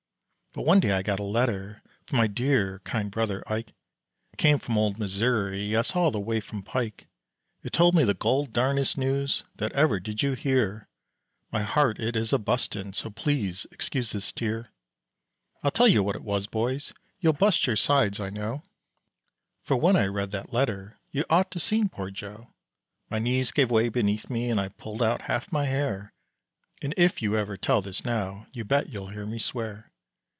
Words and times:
But 0.53 0.63
one 0.63 0.81
day 0.81 0.91
I 0.91 1.01
got 1.01 1.17
a 1.17 1.23
letter 1.23 1.81
From 2.05 2.17
my 2.17 2.27
dear, 2.27 2.79
kind 2.83 3.09
brother 3.09 3.41
Ike; 3.49 3.69
It 4.33 4.37
came 4.37 4.59
from 4.59 4.77
old 4.77 4.99
Missouri, 4.99 5.61
Yes, 5.61 5.95
all 5.95 6.11
the 6.11 6.19
way 6.19 6.41
from 6.41 6.61
Pike. 6.61 7.07
It 7.63 7.71
told 7.71 7.95
me 7.95 8.03
the 8.03 8.13
goldarndest 8.13 8.97
news 8.97 9.45
That 9.55 9.71
ever 9.71 9.95
you 9.95 10.13
did 10.13 10.39
hear, 10.39 10.89
My 11.53 11.61
heart 11.61 12.01
it 12.01 12.17
is 12.17 12.33
a 12.33 12.37
bustin' 12.37 12.91
So 12.91 13.09
please 13.11 13.65
excuse 13.71 14.11
this 14.11 14.33
tear. 14.33 14.73
I'll 15.63 15.71
tell 15.71 15.87
you 15.87 16.03
what 16.03 16.17
it 16.17 16.21
was, 16.23 16.47
boys, 16.47 16.91
You'll 17.21 17.31
bust 17.31 17.65
your 17.65 17.77
sides 17.77 18.19
I 18.19 18.29
know; 18.29 18.61
For 19.63 19.77
when 19.77 19.95
I 19.95 20.07
read 20.07 20.31
that 20.31 20.51
letter 20.51 20.99
You 21.11 21.23
ought 21.29 21.49
to 21.51 21.61
seen 21.61 21.87
poor 21.87 22.11
Joe. 22.11 22.49
My 23.09 23.19
knees 23.19 23.53
gave 23.53 23.71
'way 23.71 23.87
beneath 23.87 24.29
me, 24.29 24.49
And 24.49 24.59
I 24.59 24.67
pulled 24.67 25.01
out 25.01 25.21
half 25.21 25.49
my 25.49 25.67
hair; 25.67 26.11
And 26.81 26.93
if 26.97 27.21
you 27.21 27.37
ever 27.37 27.55
tell 27.55 27.81
this 27.81 28.03
now, 28.03 28.47
You 28.51 28.65
bet 28.65 28.89
you'll 28.89 29.11
hear 29.11 29.25
me 29.25 29.39
swear. 29.39 29.87